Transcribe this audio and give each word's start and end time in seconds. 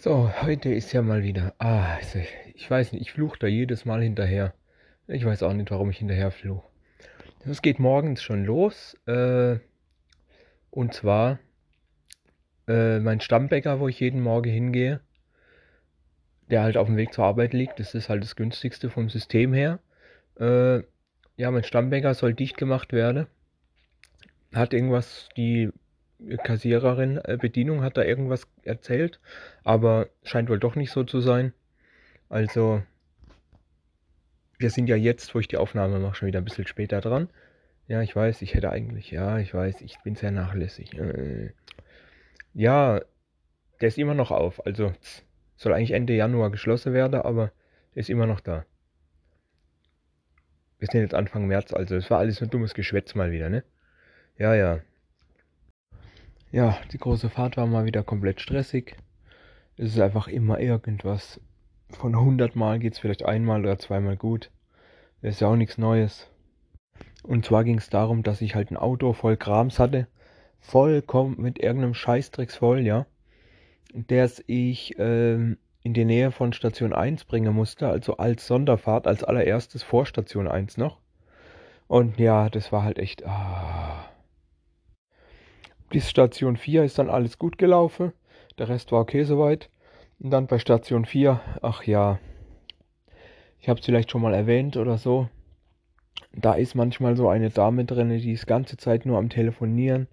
So, 0.00 0.32
heute 0.42 0.72
ist 0.72 0.92
ja 0.92 1.02
mal 1.02 1.24
wieder. 1.24 1.54
Ah, 1.58 1.96
also, 1.96 2.20
ich 2.54 2.70
weiß 2.70 2.92
nicht, 2.92 3.02
ich 3.02 3.10
fluche 3.10 3.36
da 3.36 3.48
jedes 3.48 3.84
Mal 3.84 4.00
hinterher. 4.00 4.54
Ich 5.08 5.24
weiß 5.24 5.42
auch 5.42 5.52
nicht, 5.52 5.72
warum 5.72 5.90
ich 5.90 5.98
hinterher 5.98 6.30
fluche. 6.30 6.68
Es 7.44 7.62
geht 7.62 7.80
morgens 7.80 8.22
schon 8.22 8.44
los. 8.44 8.96
Äh, 9.06 9.58
und 10.70 10.94
zwar 10.94 11.40
äh, 12.68 13.00
mein 13.00 13.20
Stammbäcker, 13.20 13.80
wo 13.80 13.88
ich 13.88 13.98
jeden 13.98 14.20
Morgen 14.20 14.52
hingehe, 14.52 15.00
der 16.48 16.62
halt 16.62 16.76
auf 16.76 16.86
dem 16.86 16.96
Weg 16.96 17.12
zur 17.12 17.24
Arbeit 17.24 17.52
liegt. 17.52 17.80
Das 17.80 17.96
ist 17.96 18.08
halt 18.08 18.22
das 18.22 18.36
günstigste 18.36 18.90
vom 18.90 19.08
System 19.08 19.52
her. 19.52 19.80
Äh, 20.38 20.84
ja, 21.36 21.50
mein 21.50 21.64
Stammbäcker 21.64 22.14
soll 22.14 22.34
dicht 22.34 22.56
gemacht 22.56 22.92
werden. 22.92 23.26
Hat 24.54 24.72
irgendwas 24.72 25.28
die 25.36 25.72
Kassiererin, 26.42 27.18
äh, 27.24 27.38
Bedienung 27.40 27.82
hat 27.82 27.96
da 27.96 28.02
irgendwas 28.02 28.48
erzählt, 28.62 29.20
aber 29.64 30.08
scheint 30.24 30.48
wohl 30.48 30.58
doch 30.58 30.74
nicht 30.74 30.90
so 30.90 31.04
zu 31.04 31.20
sein. 31.20 31.52
Also, 32.28 32.82
wir 34.58 34.70
sind 34.70 34.88
ja 34.88 34.96
jetzt, 34.96 35.34
wo 35.34 35.38
ich 35.38 35.48
die 35.48 35.56
Aufnahme 35.56 35.98
mache, 36.00 36.16
schon 36.16 36.28
wieder 36.28 36.40
ein 36.40 36.44
bisschen 36.44 36.66
später 36.66 37.00
dran. 37.00 37.30
Ja, 37.86 38.02
ich 38.02 38.14
weiß, 38.14 38.42
ich 38.42 38.54
hätte 38.54 38.70
eigentlich, 38.70 39.10
ja, 39.10 39.38
ich 39.38 39.54
weiß, 39.54 39.80
ich 39.80 39.98
bin 40.02 40.14
sehr 40.16 40.30
nachlässig. 40.30 40.98
Äh, 40.98 41.52
ja, 42.54 43.00
der 43.80 43.88
ist 43.88 43.98
immer 43.98 44.14
noch 44.14 44.30
auf. 44.30 44.64
Also, 44.66 44.92
soll 45.56 45.72
eigentlich 45.72 45.92
Ende 45.92 46.14
Januar 46.14 46.50
geschlossen 46.50 46.92
werden, 46.92 47.20
aber 47.20 47.52
ist 47.94 48.10
immer 48.10 48.26
noch 48.26 48.40
da. 48.40 48.64
Wir 50.78 50.88
sind 50.90 51.00
jetzt 51.00 51.14
Anfang 51.14 51.46
März, 51.46 51.72
also 51.72 51.96
es 51.96 52.10
war 52.10 52.18
alles 52.18 52.40
nur 52.40 52.50
dummes 52.50 52.74
Geschwätz 52.74 53.14
mal 53.14 53.32
wieder, 53.32 53.48
ne? 53.48 53.64
Ja, 54.36 54.54
ja. 54.54 54.80
Ja, 56.50 56.78
die 56.92 56.98
große 56.98 57.28
Fahrt 57.28 57.58
war 57.58 57.66
mal 57.66 57.84
wieder 57.84 58.02
komplett 58.02 58.40
stressig. 58.40 58.96
Es 59.76 59.92
ist 59.92 60.00
einfach 60.00 60.28
immer 60.28 60.58
irgendwas. 60.58 61.40
Von 61.90 62.14
100 62.14 62.56
Mal 62.56 62.78
geht 62.78 62.94
es 62.94 62.98
vielleicht 62.98 63.24
einmal 63.24 63.60
oder 63.60 63.78
zweimal 63.78 64.16
gut. 64.16 64.50
Ist 65.20 65.40
ja 65.40 65.48
auch 65.48 65.56
nichts 65.56 65.76
Neues. 65.76 66.30
Und 67.22 67.44
zwar 67.44 67.64
ging 67.64 67.76
es 67.76 67.90
darum, 67.90 68.22
dass 68.22 68.40
ich 68.40 68.54
halt 68.54 68.70
ein 68.70 68.78
Auto 68.78 69.12
voll 69.12 69.36
Krams 69.36 69.78
hatte. 69.78 70.06
Vollkommen 70.60 71.36
mit 71.38 71.58
irgendeinem 71.58 71.92
Scheißdrecks 71.92 72.56
voll, 72.56 72.80
ja. 72.80 73.04
Das 73.92 74.42
ich 74.46 74.94
ähm, 74.98 75.58
in 75.82 75.92
die 75.92 76.06
Nähe 76.06 76.30
von 76.30 76.54
Station 76.54 76.94
1 76.94 77.26
bringen 77.26 77.54
musste. 77.54 77.88
Also 77.88 78.16
als 78.16 78.46
Sonderfahrt, 78.46 79.06
als 79.06 79.22
allererstes 79.22 79.82
vor 79.82 80.06
Station 80.06 80.48
1 80.48 80.78
noch. 80.78 80.98
Und 81.88 82.18
ja, 82.18 82.48
das 82.48 82.72
war 82.72 82.84
halt 82.84 82.98
echt. 82.98 83.26
Ah 83.26 84.08
bis 85.88 86.08
Station 86.08 86.56
4 86.56 86.84
ist 86.84 86.98
dann 86.98 87.10
alles 87.10 87.38
gut 87.38 87.58
gelaufen. 87.58 88.12
Der 88.58 88.68
Rest 88.68 88.92
war 88.92 89.00
okay 89.00 89.24
soweit. 89.24 89.70
Und 90.20 90.30
dann 90.30 90.46
bei 90.46 90.58
Station 90.58 91.04
4, 91.04 91.40
ach 91.62 91.84
ja, 91.84 92.18
ich 93.60 93.68
habe 93.68 93.80
es 93.80 93.86
vielleicht 93.86 94.10
schon 94.10 94.22
mal 94.22 94.34
erwähnt 94.34 94.76
oder 94.76 94.98
so. 94.98 95.28
Da 96.32 96.54
ist 96.54 96.74
manchmal 96.74 97.16
so 97.16 97.28
eine 97.28 97.50
Dame 97.50 97.84
drin, 97.84 98.10
die 98.10 98.32
ist 98.32 98.46
ganze 98.46 98.76
Zeit 98.76 99.06
nur 99.06 99.18
am 99.18 99.30
Telefonieren. 99.30 100.08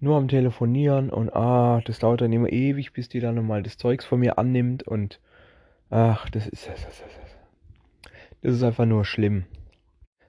Nur 0.00 0.16
am 0.16 0.28
Telefonieren 0.28 1.10
und 1.10 1.34
ah, 1.34 1.80
das 1.84 1.98
dauert 1.98 2.20
dann 2.20 2.32
immer 2.32 2.50
ewig, 2.50 2.92
bis 2.92 3.08
die 3.08 3.20
dann 3.20 3.36
nochmal 3.36 3.62
das 3.62 3.78
Zeugs 3.78 4.04
von 4.04 4.20
mir 4.20 4.38
annimmt 4.38 4.82
und 4.82 5.20
ach, 5.88 6.28
das 6.30 6.46
ist, 6.46 6.68
das 6.68 6.84
ist, 6.84 7.04
das 8.42 8.54
ist 8.54 8.62
einfach 8.62 8.84
nur 8.84 9.04
schlimm. 9.04 9.44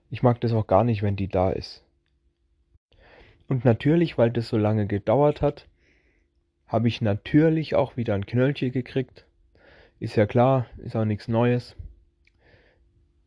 Ich 0.09 0.23
mag 0.23 0.39
das 0.41 0.53
auch 0.53 0.67
gar 0.67 0.83
nicht, 0.83 1.01
wenn 1.01 1.15
die 1.15 1.27
da 1.27 1.49
ist. 1.49 1.84
Und 3.47 3.65
natürlich, 3.65 4.17
weil 4.17 4.31
das 4.31 4.47
so 4.47 4.57
lange 4.57 4.87
gedauert 4.87 5.41
hat, 5.41 5.67
habe 6.67 6.87
ich 6.87 7.01
natürlich 7.01 7.75
auch 7.75 7.95
wieder 7.95 8.15
ein 8.15 8.25
Knöllchen 8.25 8.71
gekriegt. 8.71 9.25
Ist 9.99 10.15
ja 10.15 10.25
klar, 10.25 10.65
ist 10.77 10.95
auch 10.95 11.05
nichts 11.05 11.27
Neues. 11.27 11.75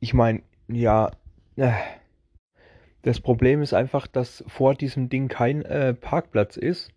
Ich 0.00 0.12
meine, 0.12 0.42
ja, 0.69 1.10
äh, 1.56 1.72
das 3.03 3.20
Problem 3.20 3.62
ist 3.62 3.75
einfach, 3.75 4.06
dass 4.06 4.44
vor 4.48 4.75
diesem 4.75 5.09
Ding 5.09 5.28
kein 5.28 5.62
äh, 5.62 5.94
Parkplatz 5.94 6.56
ist. 6.56 6.91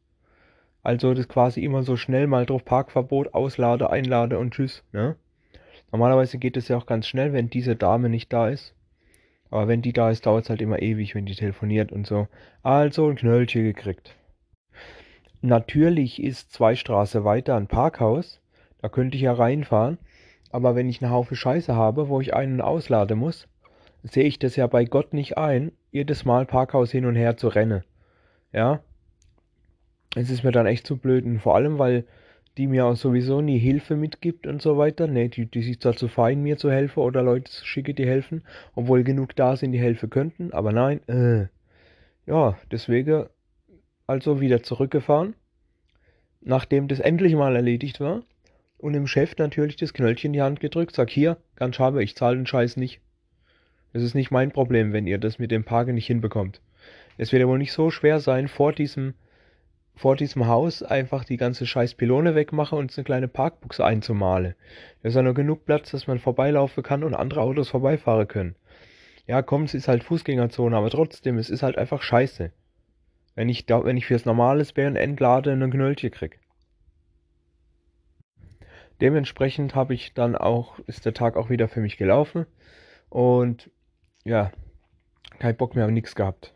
Also 0.84 1.14
das 1.14 1.28
quasi 1.28 1.64
immer 1.64 1.84
so 1.84 1.96
schnell 1.96 2.26
mal 2.26 2.46
drauf 2.46 2.66
Parkverbot, 2.66 3.34
auslade, 3.36 3.92
einlade 3.92 4.40
und 4.40 4.54
tschüss. 4.54 4.84
Ne? 4.92 5.16
Normalerweise 5.92 6.40
geht 6.40 6.58
es 6.58 6.68
ja 6.68 6.78
auch 6.78 6.88
ganz 6.88 7.08
schnell, 7.08 7.34
wenn 7.34 7.50
diese 7.50 7.76
Dame 7.76 8.10
nicht 8.10 8.34
da 8.34 8.50
ist. 8.50 8.74
Aber 9.52 9.68
wenn 9.68 9.82
die 9.82 9.94
da 9.94 10.10
ist, 10.10 10.26
dauert 10.26 10.46
es 10.46 10.50
halt 10.50 10.62
immer 10.62 10.82
ewig, 10.82 11.14
wenn 11.14 11.26
die 11.26 11.36
telefoniert 11.36 11.92
und 11.92 12.08
so. 12.08 12.28
Also 12.64 13.08
ein 13.10 13.18
Knöllchen 13.18 13.64
gekriegt. 13.64 14.16
Natürlich 15.42 16.24
ist 16.24 16.54
zwei 16.54 16.76
Straße 16.76 17.26
weiter 17.26 17.56
ein 17.56 17.68
Parkhaus. 17.68 18.40
Da 18.82 18.90
könnte 18.90 19.18
ich 19.18 19.24
ja 19.24 19.34
reinfahren. 19.34 19.98
Aber 20.52 20.76
wenn 20.76 20.90
ich 20.90 21.02
einen 21.02 21.12
Haufen 21.12 21.36
Scheiße 21.36 21.76
habe, 21.76 22.08
wo 22.08 22.22
ich 22.22 22.34
einen 22.34 22.62
ausladen 22.62 23.20
muss, 23.20 23.48
sehe 24.04 24.24
ich 24.24 24.40
das 24.40 24.56
ja 24.56 24.68
bei 24.68 24.86
Gott 24.86 25.14
nicht 25.14 25.38
ein, 25.38 25.72
jedes 25.92 26.24
Mal 26.26 26.46
Parkhaus 26.46 26.92
hin 26.92 27.06
und 27.06 27.16
her 27.16 27.36
zu 27.38 27.50
rennen. 27.50 27.84
Ja? 28.54 28.80
Es 30.16 30.30
ist 30.30 30.44
mir 30.44 30.52
dann 30.52 30.66
echt 30.66 30.88
zu 30.88 30.98
blöd. 30.98 31.26
Und 31.26 31.40
vor 31.40 31.56
allem, 31.56 31.78
weil 31.78 32.06
die 32.58 32.68
mir 32.68 32.86
auch 32.86 32.96
sowieso 32.96 33.42
nie 33.42 33.58
Hilfe 33.58 33.96
mitgibt 33.96 34.48
und 34.48 34.62
so 34.62 34.78
weiter. 34.78 35.08
Ne, 35.08 35.30
die, 35.30 35.46
die 35.46 35.62
sich 35.62 35.80
dazu 35.80 36.08
fein, 36.08 36.44
mir 36.44 36.58
zu 36.58 36.70
helfen 36.72 37.00
oder 37.00 37.24
Leute 37.24 37.50
zu 37.52 37.66
schicken, 37.66 37.96
die 37.96 38.06
helfen, 38.06 38.44
obwohl 38.76 39.04
genug 39.04 39.36
da 39.36 39.56
sind, 39.56 39.72
die 39.72 39.80
helfen 39.80 40.10
könnten. 40.10 40.54
Aber 40.54 40.72
nein, 40.72 41.08
äh. 41.08 41.48
Ja, 42.28 42.58
deswegen 42.72 43.26
also 44.08 44.42
wieder 44.42 44.62
zurückgefahren, 44.62 45.36
nachdem 46.42 46.88
das 46.88 47.00
endlich 47.00 47.34
mal 47.36 47.56
erledigt 47.56 48.00
war. 48.00 48.24
Und 48.78 48.94
dem 48.94 49.08
Chef 49.08 49.38
natürlich 49.38 49.76
das 49.76 49.94
Knöllchen 49.94 50.30
in 50.30 50.34
die 50.34 50.42
Hand 50.42 50.60
gedrückt, 50.60 50.96
sag 50.96 51.10
hier, 51.10 51.38
ganz 51.56 51.76
schade, 51.76 52.02
ich 52.02 52.16
zahle 52.16 52.36
den 52.38 52.48
Scheiß 52.48 52.78
nicht. 52.78 53.00
Das 53.94 54.02
ist 54.02 54.16
nicht 54.16 54.32
mein 54.32 54.52
Problem, 54.52 54.92
wenn 54.92 55.08
ihr 55.08 55.18
das 55.18 55.40
mit 55.40 55.52
dem 55.52 55.64
Parken 55.64 55.96
nicht 55.96 56.08
hinbekommt. 56.08 56.62
Es 57.18 57.32
wird 57.32 57.42
ja 57.42 57.48
wohl 57.48 57.58
nicht 57.58 57.74
so 57.74 57.92
schwer 57.92 58.20
sein, 58.20 58.48
vor 58.48 58.74
diesem 58.74 59.14
vor 59.96 60.16
diesem 60.16 60.48
Haus 60.48 60.84
einfach 60.84 61.26
die 61.26 61.38
ganze 61.38 61.68
scheiß 61.68 61.96
Pylone 61.96 62.36
wegmache 62.36 62.76
und 62.76 62.96
eine 62.98 63.04
kleine 63.04 63.28
Parkbuchse 63.28 63.86
einzumale. 63.86 64.56
Da 65.02 65.10
ist 65.10 65.16
ja 65.16 65.22
nur 65.22 65.34
genug 65.34 65.66
Platz, 65.66 65.92
dass 65.92 66.08
man 66.08 66.20
vorbeilaufen 66.20 66.84
kann 66.84 67.04
und 67.04 67.14
andere 67.14 67.42
Autos 67.42 67.70
vorbeifahren 67.70 68.28
können. 68.28 68.56
Ja, 69.28 69.42
komm, 69.42 69.64
es 69.64 69.74
ist 69.74 69.88
halt 69.88 70.04
Fußgängerzone, 70.04 70.76
aber 70.76 70.90
trotzdem, 70.90 71.38
es 71.38 71.50
ist 71.50 71.64
halt 71.64 71.78
einfach 71.78 72.02
scheiße. 72.02 72.52
Wenn 73.36 73.50
ich 73.50 73.66
da, 73.66 73.84
wenn 73.86 73.98
ich 73.98 74.06
fürs 74.06 74.26
normale 74.26 74.66
Sperren 74.66 74.96
entlade 74.96 75.52
ein 75.52 75.72
Knöllchen 75.72 76.12
krieg. 76.12 76.40
Dementsprechend 79.00 79.74
habe 79.74 79.94
ich 79.94 80.14
dann 80.14 80.36
auch, 80.36 80.80
ist 80.88 81.06
der 81.06 81.14
Tag 81.14 81.36
auch 81.38 81.50
wieder 81.50 81.68
für 81.68 81.80
mich 81.80 81.98
gelaufen 81.98 82.46
und 83.10 83.72
ja, 84.24 84.52
kein 85.40 85.58
Bock 85.58 85.76
mehr 85.76 85.88
nichts 85.88 86.14
gehabt. 86.14 86.54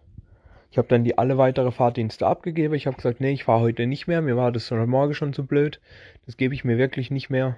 Ich 0.76 0.78
habe 0.78 0.90
dann 0.90 1.06
die 1.06 1.18
alle 1.18 1.38
weitere 1.38 1.72
Fahrdienste 1.72 2.28
abgegeben. 2.28 2.74
Ich 2.74 2.86
habe 2.86 2.98
gesagt, 2.98 3.22
nee, 3.22 3.32
ich 3.32 3.46
fahre 3.46 3.62
heute 3.62 3.88
nicht 3.88 4.08
mehr. 4.08 4.22
Mir 4.22 4.36
war 4.36 4.52
das 4.52 4.70
heute 4.70 4.86
Morgen 4.86 5.14
schon 5.14 5.32
zu 5.32 5.46
blöd. 5.46 5.80
Das 6.26 6.36
gebe 6.36 6.54
ich 6.54 6.66
mir 6.66 6.78
wirklich 6.78 7.10
nicht 7.12 7.30
mehr. 7.30 7.56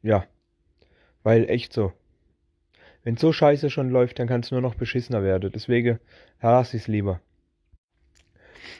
Ja. 0.00 0.26
Weil 1.24 1.50
echt 1.50 1.72
so. 1.72 1.92
Wenn 3.02 3.16
so 3.16 3.32
scheiße 3.32 3.68
schon 3.68 3.90
läuft, 3.90 4.20
dann 4.20 4.28
kann 4.28 4.42
es 4.42 4.52
nur 4.52 4.60
noch 4.60 4.76
beschissener 4.76 5.24
werden. 5.24 5.50
Deswegen 5.52 5.98
lasse 6.40 6.76
ich 6.76 6.84
es 6.84 6.86
lieber. 6.86 7.20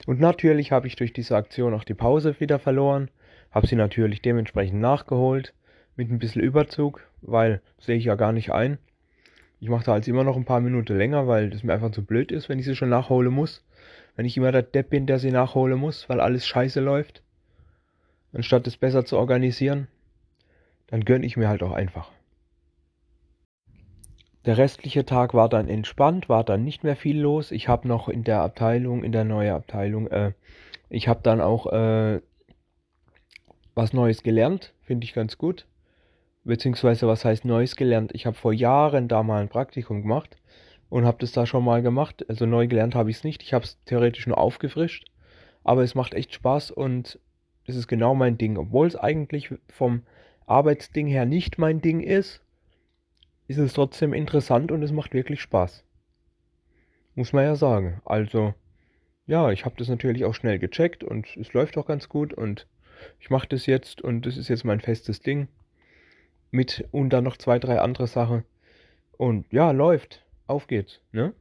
Und 0.06 0.20
natürlich 0.20 0.70
habe 0.70 0.86
ich 0.86 0.94
durch 0.94 1.12
diese 1.12 1.34
Aktion 1.34 1.74
auch 1.74 1.82
die 1.82 1.94
Pause 1.94 2.38
wieder 2.38 2.60
verloren. 2.60 3.10
Habe 3.50 3.66
sie 3.66 3.74
natürlich 3.74 4.22
dementsprechend 4.22 4.80
nachgeholt. 4.80 5.54
Mit 5.96 6.08
ein 6.08 6.20
bisschen 6.20 6.40
Überzug, 6.40 7.04
weil 7.20 7.60
sehe 7.80 7.96
ich 7.96 8.04
ja 8.04 8.14
gar 8.14 8.30
nicht 8.30 8.52
ein. 8.52 8.78
Ich 9.58 9.68
mache 9.68 9.84
da 9.84 9.92
halt 9.92 10.06
immer 10.06 10.24
noch 10.24 10.36
ein 10.36 10.44
paar 10.44 10.60
Minuten 10.60 10.96
länger, 10.96 11.26
weil 11.26 11.50
das 11.50 11.62
mir 11.62 11.72
einfach 11.72 11.90
zu 11.90 12.04
blöd 12.04 12.30
ist, 12.30 12.48
wenn 12.48 12.58
ich 12.58 12.66
sie 12.66 12.76
schon 12.76 12.90
nachholen 12.90 13.32
muss. 13.32 13.64
Wenn 14.14 14.26
ich 14.26 14.36
immer 14.36 14.52
der 14.52 14.62
Depp 14.62 14.90
bin, 14.90 15.06
der 15.06 15.18
sie 15.18 15.30
nachholen 15.30 15.78
muss, 15.78 16.08
weil 16.08 16.20
alles 16.20 16.46
scheiße 16.46 16.80
läuft. 16.80 17.22
Anstatt 18.32 18.66
es 18.66 18.76
besser 18.76 19.04
zu 19.04 19.16
organisieren, 19.16 19.88
dann 20.88 21.04
gönne 21.04 21.24
ich 21.24 21.36
mir 21.36 21.48
halt 21.48 21.62
auch 21.62 21.72
einfach. 21.72 22.10
Der 24.44 24.58
restliche 24.58 25.04
Tag 25.04 25.34
war 25.34 25.48
dann 25.48 25.68
entspannt, 25.68 26.28
war 26.28 26.44
dann 26.44 26.62
nicht 26.62 26.84
mehr 26.84 26.96
viel 26.96 27.18
los. 27.18 27.50
Ich 27.50 27.66
habe 27.66 27.88
noch 27.88 28.08
in 28.08 28.24
der 28.24 28.42
Abteilung, 28.42 29.02
in 29.02 29.12
der 29.12 29.24
neuen 29.24 29.52
Abteilung, 29.52 30.06
äh, 30.08 30.32
ich 30.88 31.08
habe 31.08 31.20
dann 31.22 31.40
auch 31.40 31.66
äh, 31.72 32.20
was 33.74 33.92
Neues 33.92 34.22
gelernt, 34.22 34.72
finde 34.82 35.04
ich 35.04 35.14
ganz 35.14 35.36
gut 35.36 35.66
beziehungsweise 36.46 37.06
was 37.06 37.24
heißt 37.24 37.44
Neues 37.44 37.76
gelernt. 37.76 38.12
Ich 38.14 38.24
habe 38.26 38.36
vor 38.36 38.52
Jahren 38.52 39.08
da 39.08 39.22
mal 39.22 39.42
ein 39.42 39.48
Praktikum 39.48 40.02
gemacht 40.02 40.36
und 40.88 41.04
habe 41.04 41.18
das 41.20 41.32
da 41.32 41.44
schon 41.44 41.64
mal 41.64 41.82
gemacht. 41.82 42.24
Also 42.28 42.46
neu 42.46 42.68
gelernt 42.68 42.94
habe 42.94 43.10
ich 43.10 43.18
es 43.18 43.24
nicht. 43.24 43.42
Ich 43.42 43.52
habe 43.52 43.64
es 43.64 43.82
theoretisch 43.84 44.26
nur 44.26 44.38
aufgefrischt, 44.38 45.10
aber 45.64 45.82
es 45.82 45.94
macht 45.94 46.14
echt 46.14 46.32
Spaß 46.32 46.70
und 46.70 47.18
es 47.66 47.74
ist 47.74 47.88
genau 47.88 48.14
mein 48.14 48.38
Ding. 48.38 48.56
Obwohl 48.56 48.86
es 48.86 48.96
eigentlich 48.96 49.52
vom 49.68 50.02
Arbeitsding 50.46 51.08
her 51.08 51.26
nicht 51.26 51.58
mein 51.58 51.80
Ding 51.80 52.00
ist, 52.00 52.40
ist 53.48 53.58
es 53.58 53.72
trotzdem 53.72 54.12
interessant 54.12 54.70
und 54.70 54.82
es 54.82 54.92
macht 54.92 55.14
wirklich 55.14 55.40
Spaß. 55.40 55.84
Muss 57.16 57.32
man 57.32 57.44
ja 57.44 57.56
sagen. 57.56 58.00
Also, 58.04 58.54
ja, 59.26 59.50
ich 59.50 59.64
habe 59.64 59.74
das 59.78 59.88
natürlich 59.88 60.24
auch 60.24 60.34
schnell 60.34 60.58
gecheckt 60.60 61.02
und 61.02 61.36
es 61.36 61.52
läuft 61.52 61.76
auch 61.76 61.86
ganz 61.86 62.08
gut 62.08 62.32
und 62.32 62.68
ich 63.18 63.30
mache 63.30 63.48
das 63.48 63.66
jetzt 63.66 64.00
und 64.00 64.26
das 64.26 64.36
ist 64.36 64.48
jetzt 64.48 64.64
mein 64.64 64.80
festes 64.80 65.20
Ding. 65.20 65.48
Mit 66.56 66.88
und 66.90 67.10
dann 67.10 67.24
noch 67.24 67.36
zwei, 67.36 67.58
drei 67.58 67.80
andere 67.80 68.06
Sachen. 68.06 68.42
Und 69.18 69.44
ja, 69.52 69.72
läuft. 69.72 70.24
Auf 70.46 70.68
geht's, 70.68 71.02
ne? 71.12 71.34